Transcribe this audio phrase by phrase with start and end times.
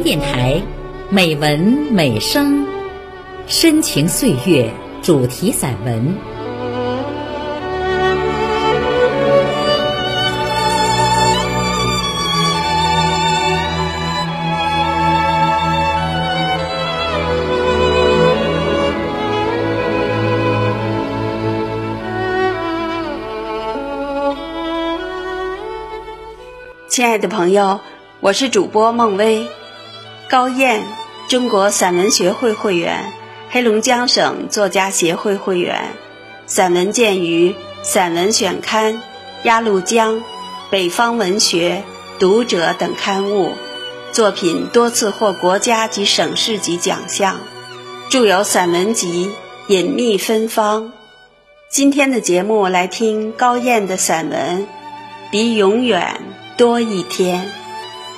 [0.00, 0.62] 电台，
[1.10, 1.58] 美文
[1.90, 2.66] 美声，
[3.46, 4.70] 深情岁月
[5.02, 6.16] 主题散文。
[26.88, 27.78] 亲爱的朋友，
[28.20, 29.46] 我是主播孟薇，
[30.30, 30.82] 高燕，
[31.26, 33.14] 中国散文学会会员，
[33.48, 35.94] 黑龙江省作家协会会员，
[36.46, 37.50] 散文见于
[37.82, 38.92] 《散文选刊》
[39.44, 40.16] 《鸭绿江》
[40.68, 41.82] 《北方文学》
[42.20, 43.54] 《读者》等刊物，
[44.12, 47.40] 作品多次获国家及省市级奖项，
[48.10, 49.30] 著有散文集
[49.72, 50.84] 《隐秘芬芳》。
[51.70, 54.62] 今天的节目来听高燕的散文
[55.30, 56.20] 《比永远》。
[56.58, 57.50] 多一天，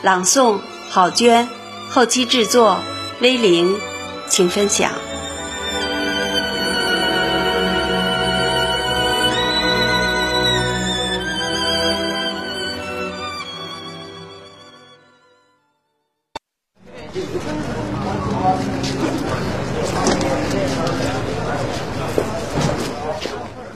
[0.00, 1.46] 朗诵郝娟，
[1.92, 2.78] 后期制作
[3.20, 3.76] 威灵，
[4.28, 4.92] 请分享。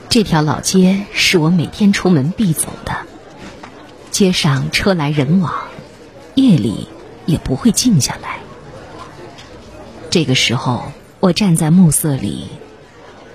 [0.07, 2.95] 这条老街是我每天出门必走的。
[4.09, 5.53] 街上车来人往，
[6.35, 6.87] 夜里
[7.25, 8.39] 也不会静下来。
[10.09, 12.47] 这个时候，我站在暮色里，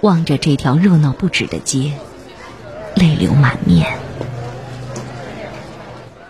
[0.00, 1.92] 望着这条热闹不止的街，
[2.94, 3.98] 泪流满面。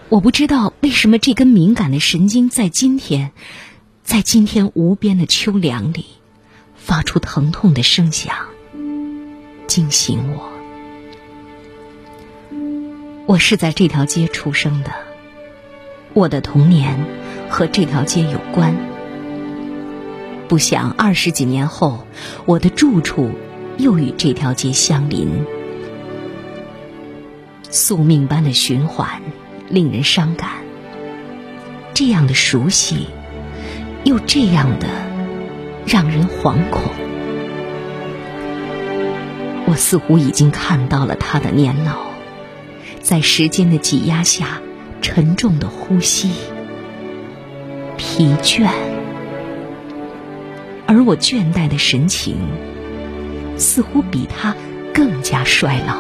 [0.08, 3.30] 我不知道为什么这根敏感的神经在今天，
[4.02, 6.06] 在今天无边的秋凉里，
[6.74, 8.34] 发出疼痛的声响，
[9.68, 10.50] 惊醒我。
[13.26, 14.90] 我是在这条街出生的，
[16.12, 16.98] 我的童年
[17.50, 18.74] 和这条街有关。
[20.48, 22.06] 不想二十几年后，
[22.46, 23.32] 我的住处
[23.76, 25.44] 又与这条街相邻。
[27.68, 29.20] 宿命般的循环，
[29.68, 30.50] 令人伤感。
[31.92, 33.06] 这样的熟悉，
[34.04, 34.86] 又这样的
[35.86, 36.82] 让人惶恐。
[39.66, 42.06] 我似乎已经看到了他的年老。
[43.00, 44.60] 在时间的挤压下，
[45.00, 46.30] 沉重的呼吸，
[48.20, 48.68] 疲倦，
[50.86, 52.36] 而我倦怠的神情，
[53.56, 54.54] 似乎比他
[54.92, 55.96] 更加衰老。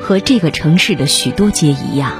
[0.00, 2.12] 和这个城市的许多街一样，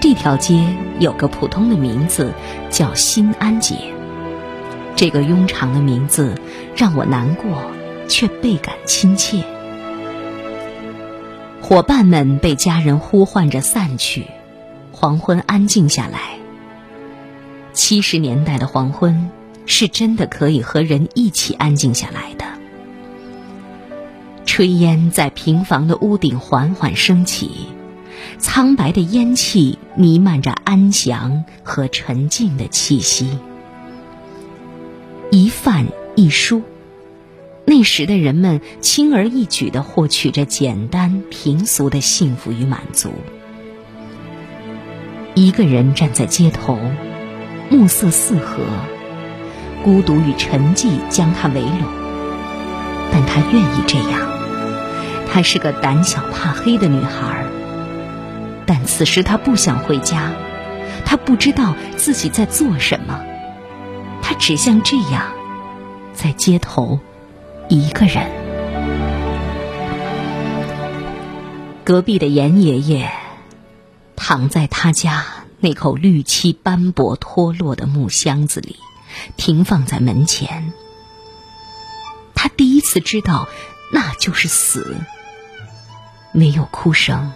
[0.00, 0.64] 这条街
[1.00, 2.32] 有个普通的名字，
[2.70, 3.74] 叫新安街。
[4.94, 6.40] 这个庸长的名字
[6.76, 7.64] 让我难过，
[8.06, 9.42] 却倍感亲切。
[11.60, 14.26] 伙伴们被家人呼唤着散去，
[15.04, 16.38] 黄昏安静下来。
[17.74, 19.28] 七十年代的黄昏，
[19.66, 22.46] 是真的可以和人一起安静下来的。
[24.46, 27.50] 炊烟在平房的屋顶缓缓升起，
[28.38, 33.38] 苍白的烟气弥漫着安详和沉静的气息。
[35.30, 35.84] 一饭
[36.16, 36.62] 一书。
[37.66, 43.12] 那时的人们轻而易举的获取着简单平俗的幸福与满足。
[45.34, 46.78] 一个人站在街头，
[47.68, 48.62] 暮色四合，
[49.82, 51.88] 孤独与沉寂将他围拢，
[53.10, 54.20] 但他愿意这样。
[55.32, 57.44] 她是个胆小怕黑的女孩，
[58.64, 60.30] 但此时她不想回家，
[61.04, 63.20] 她不知道自己在做什么，
[64.22, 65.32] 她只像这样，
[66.12, 67.00] 在街头。
[67.68, 68.30] 一个人，
[71.82, 73.10] 隔壁的严爷爷
[74.26, 75.26] 躺在他家
[75.60, 78.78] 那口绿漆斑驳脱落的木箱子里，
[79.36, 80.72] 停放在门前。
[82.34, 83.46] 他第一次知道，
[83.92, 84.96] 那就是死。
[86.32, 87.34] 没有哭声，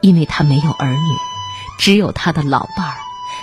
[0.00, 1.16] 因为他没有儿女，
[1.78, 2.96] 只有他的老伴儿。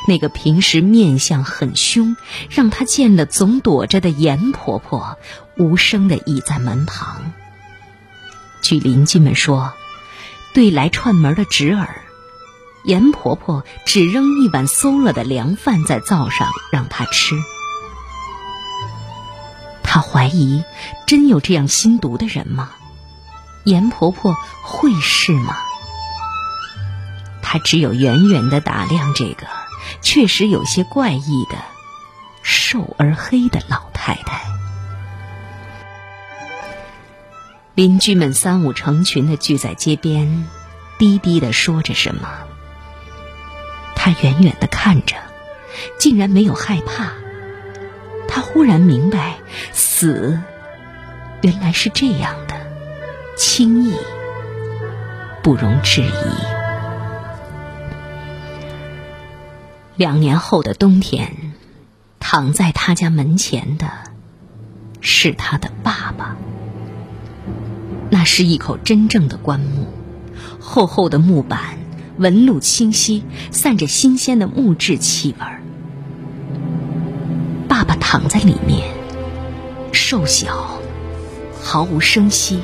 [0.10, 2.18] 那个平时面相很凶，
[2.50, 5.18] 让他见了总躲着的严婆婆，
[5.56, 7.32] 无声的倚在门旁。
[8.62, 9.72] 据邻居们说，
[10.58, 12.02] 对来串门的侄儿，
[12.84, 17.36] 严婆婆只扔一碗馊了的凉饭在灶上让他吃。
[19.84, 20.64] 他怀疑，
[21.06, 22.72] 真有这样心毒的人吗？
[23.66, 25.58] 严婆婆会是吗？
[27.44, 29.46] 他只有远远的打量这个。
[30.02, 31.58] 确实有些怪异的，
[32.42, 34.42] 瘦而黑的老太太。
[37.78, 40.48] 邻居们三五成群的聚在街边，
[40.98, 42.28] 低低的说着什么。
[43.96, 45.16] 他远远的看着，
[46.00, 47.12] 竟然没有害怕。
[48.28, 49.36] 他忽然明白，
[49.74, 50.42] 死
[51.44, 52.56] 原来是这样的，
[53.38, 53.94] 轻易，
[55.44, 56.12] 不容置疑。
[59.96, 61.54] 两年后的冬天，
[62.20, 63.88] 躺在他家门前的，
[65.00, 66.36] 是他的爸爸。
[68.28, 69.88] 是一口真正的棺木，
[70.60, 71.80] 厚厚的木板，
[72.18, 75.46] 纹路清晰，散着新鲜的木质气味。
[77.70, 78.92] 爸爸躺在里面，
[79.94, 80.78] 瘦小，
[81.64, 82.60] 毫无声息，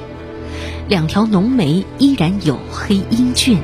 [0.89, 3.57] 两条浓眉依然黝黑英俊。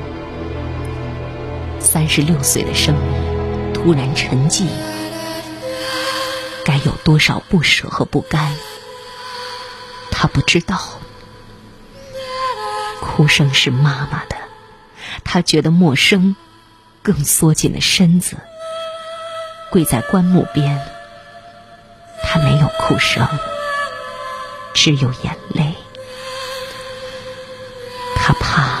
[1.78, 4.64] 三十六岁的生命突然沉寂，
[6.64, 8.56] 该有多少不舍和不甘，
[10.10, 10.99] 他不知道。
[13.10, 14.36] 哭声是妈妈的，
[15.24, 16.36] 他觉得陌生，
[17.02, 18.36] 更缩紧了身子，
[19.68, 20.80] 跪在棺木边。
[22.22, 23.26] 他没有哭声，
[24.72, 25.74] 只有眼泪。
[28.14, 28.78] 他怕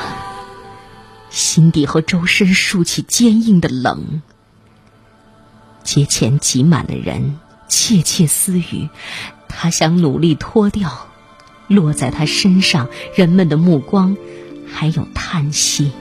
[1.28, 4.22] 心底和周身竖起坚硬的冷。
[5.82, 8.88] 街前挤满了人，窃窃私语。
[9.48, 11.08] 他想努力脱掉
[11.70, 14.16] 落在他身上人们的目光，
[14.66, 15.92] 还有叹息。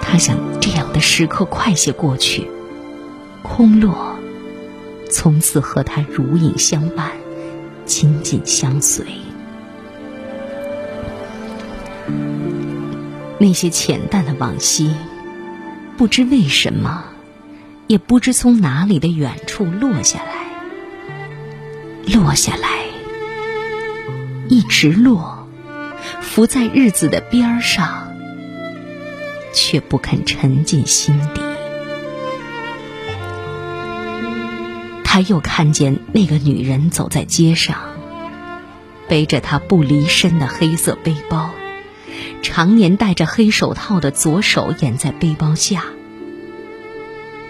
[0.00, 2.48] 他想这样的时刻快些过去，
[3.42, 4.16] 空落。
[5.10, 7.10] 从此和他如影相伴，
[7.84, 9.04] 紧紧相随。
[13.38, 14.94] 那些浅淡的往昔，
[15.96, 17.02] 不知为什么，
[17.88, 22.79] 也不知从哪里的远处落下来，落下来，
[24.50, 25.46] 一直落，
[26.20, 28.12] 浮在日子的边儿上，
[29.52, 31.40] 却不肯沉进心底。
[35.04, 37.76] 他又看见那个女人走在街上，
[39.06, 41.52] 背着他不离身的黑色背包，
[42.42, 45.84] 常年戴着黑手套的左手掩在背包下。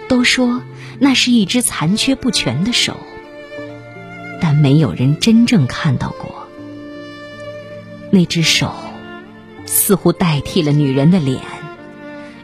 [0.06, 0.62] 都说
[0.99, 2.99] 那是一只残缺不全的手，
[4.43, 6.29] 但没有人真正看到过。
[8.10, 8.72] 那只手
[9.66, 11.40] 似乎代替了女人的脸，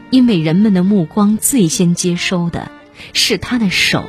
[0.09, 2.71] 因为人们的目光最先接收的
[3.13, 4.03] 是她的手。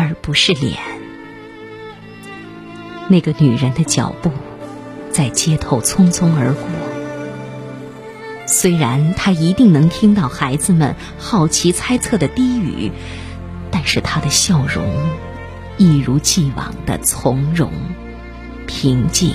[0.00, 0.76] 而不是脸。
[3.08, 4.30] 那个女人的脚步
[5.10, 6.62] 在街头匆匆而过。
[8.46, 12.92] 虽然她一定能听到孩子们好奇猜测的低语，
[13.72, 14.86] 但是她的笑容
[15.78, 17.72] 一如既往的从容、
[18.68, 19.34] 平静。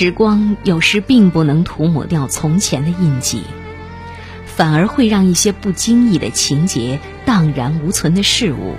[0.00, 3.42] 时光有时并不能涂抹掉从前的印记。
[4.46, 8.76] 反而会让一些不经意的情节、荡然无存的事物，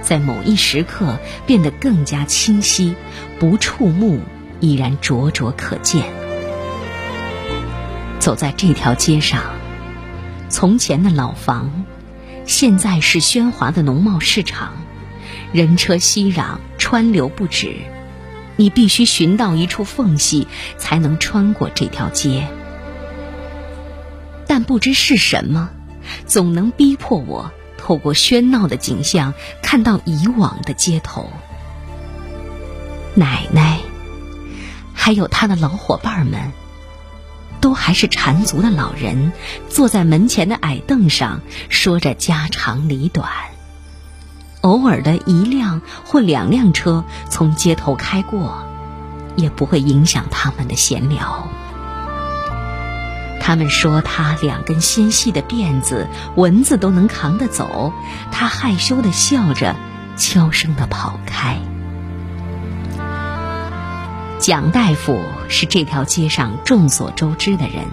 [0.00, 2.94] 在某一时刻变得更加清晰，
[3.38, 4.20] 不触目
[4.60, 6.06] 依然灼灼可见。
[8.18, 9.42] 走在这条街上，
[10.48, 11.84] 从前的老房，
[12.46, 14.72] 现在是喧哗的农贸市场，
[15.52, 17.76] 人车熙攘，川流不止。
[18.56, 20.46] 你必须寻到一处缝隙，
[20.78, 22.48] 才能穿过这条街。
[24.46, 25.70] 但不知是什么，
[26.26, 29.32] 总能逼迫我透过喧闹的景象，
[29.62, 31.30] 看到以往的街头。
[33.14, 33.78] 奶奶，
[34.94, 36.52] 还有他的老伙伴们，
[37.60, 39.32] 都还是缠足的老人，
[39.68, 43.30] 坐在门前的矮凳上，说着家长里短。
[44.62, 48.64] 偶尔的一辆或两辆车从街头开过，
[49.36, 51.48] 也不会影响他们的闲聊。
[53.40, 57.92] 他们说他两根纤细的辫子，蚊子都能扛得走。
[58.30, 59.74] 他害羞的笑着，
[60.16, 61.58] 悄声的跑开。
[64.38, 67.84] 蒋大夫是这条街上众所周知的人，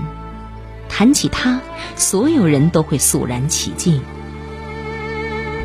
[0.88, 1.62] 谈起他，
[1.96, 4.04] 所有人都会肃然起敬。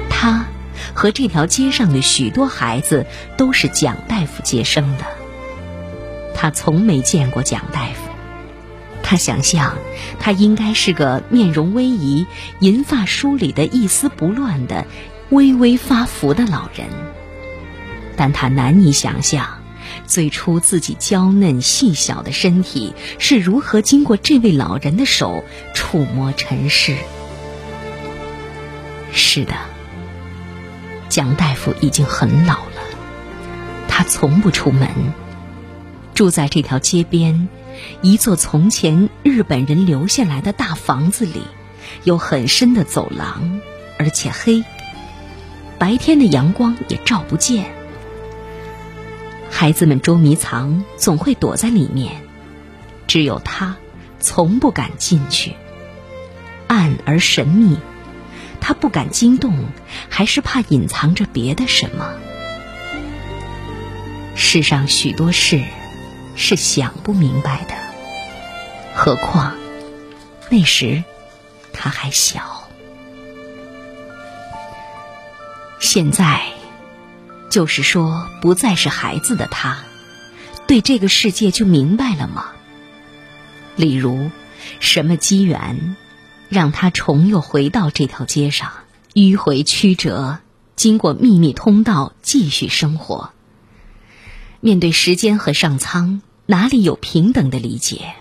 [0.08, 0.46] 他
[0.95, 5.04] 和这条街上的许多孩子都是蒋大夫接生的。
[6.35, 8.11] 他从没见过蒋大夫。
[9.02, 9.76] 他想象，
[10.19, 12.26] 他应该是个面容威仪、
[12.61, 14.87] 银发梳理的一丝不乱的、
[15.28, 16.88] 微微发福的老人，
[18.16, 19.47] 但他难以想象，
[20.07, 26.97] 最初自己娇嫩细小的身体是如何经过这位老人的手触摸尘世。
[29.12, 29.52] 是的，
[31.14, 32.83] 蒋大夫已经很老了，
[33.87, 34.88] 他从不出门，
[36.12, 37.49] 住在这条街边。
[38.02, 41.42] 一座从前日本人留下来的大房子里，
[42.02, 43.61] 有很深的走廊，
[43.97, 44.64] 而且黑，
[45.78, 47.73] 白天的阳光也照不见。
[49.52, 52.23] 孩子们捉迷藏，总会躲在里面，
[53.06, 53.76] 只有他，
[54.18, 55.52] 从不敢进去。
[56.66, 57.78] 暗而神秘，
[58.66, 59.66] 他不敢惊动，
[60.09, 62.14] 还是怕隐藏着别的什么？
[64.35, 65.62] 世上许多事
[66.35, 67.75] 是想不明白的，
[68.94, 69.54] 何况
[70.49, 71.04] 那时
[71.75, 72.66] 他还小。
[75.78, 76.40] 现在，
[77.50, 79.85] 就是说，不再是孩子的他，
[80.66, 82.47] 对这个世界就明白了吗？
[83.76, 84.30] 例如，
[84.80, 85.97] 什么机缘，
[86.49, 88.73] 让他重又回到这条街上，
[89.15, 90.39] 迂回曲折，
[90.77, 93.31] 经过秘密通道，继续生活。
[94.61, 98.15] 面对时间和上苍，哪里有平等的理解？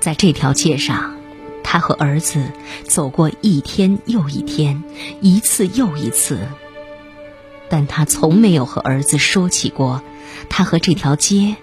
[0.00, 1.16] 在这条街上，
[1.62, 2.50] 他和儿子
[2.84, 4.82] 走过一天又一天，
[5.20, 6.46] 一次又一次，
[7.68, 10.02] 但他从没有和儿子说起过
[10.48, 11.56] 他和这条街。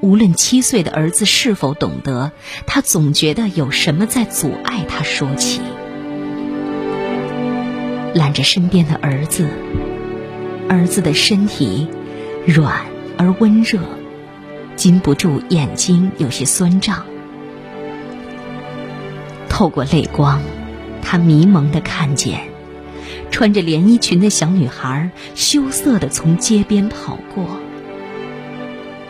[0.00, 2.32] 无论七岁的儿子是否懂得，
[2.66, 5.60] 他总觉得有什么在阻碍他说起。
[8.14, 9.48] 揽着身边的儿子，
[10.68, 11.88] 儿子的身体。
[12.46, 12.86] 软
[13.18, 13.80] 而温热，
[14.76, 17.04] 禁不住眼睛有些酸胀。
[19.48, 20.40] 透过泪光，
[21.02, 22.42] 他迷蒙的看见
[23.32, 27.60] 穿着连衣裙的小女孩羞涩的从街边跑过。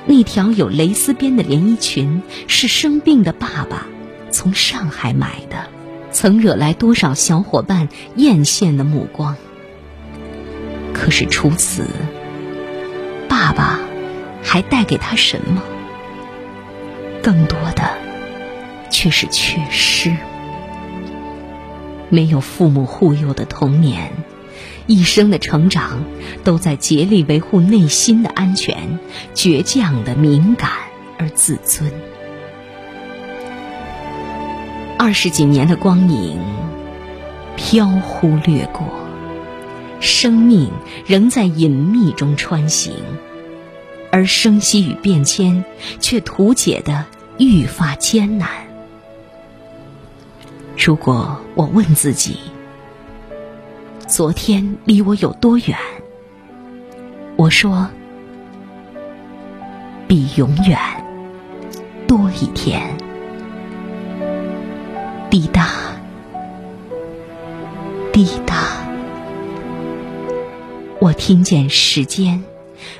[0.07, 3.87] 那条有蕾丝边的连衣裙是生病的爸爸
[4.31, 5.67] 从上海买的，
[6.13, 9.37] 曾惹来多少小伙伴艳羡的目光。
[10.95, 11.85] 可是除此。
[13.29, 13.81] 爸爸
[14.43, 15.63] 还带给他什么？
[17.23, 17.91] 更多的
[18.91, 20.17] 却是缺失。
[22.09, 24.13] 没有父母护佑的童年，
[24.87, 26.05] 一生的成长
[26.45, 28.99] 都在竭力维护内心的安全，
[29.35, 30.71] 倔强的敏感
[31.19, 31.91] 而自尊。
[34.99, 36.41] 二十几年的光影
[37.57, 38.87] 飘忽掠过，
[40.01, 40.71] 生命
[41.07, 42.95] 仍在隐秘中穿行。
[44.13, 45.65] 而生息与变迁，
[46.01, 47.05] 却图解的
[47.39, 48.49] 愈发艰难。
[50.79, 52.39] 如果我问自己，
[54.07, 55.77] 昨天离我有多远？
[57.35, 57.89] 我说，
[60.07, 60.79] 比永远
[62.07, 62.97] 多一天。
[65.29, 65.69] 滴答，
[68.13, 68.55] 滴答，
[71.01, 72.43] 我听见时间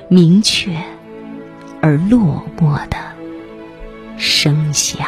[0.09, 0.75] 明确。
[1.79, 2.97] 而落寞的
[4.17, 5.07] 声响。